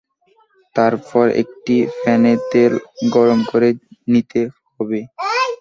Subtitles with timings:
[0.75, 2.73] তারপর একটি প্যানে তেল
[3.15, 3.69] গরম করে
[4.07, 4.41] নিতে
[4.75, 4.99] হবে।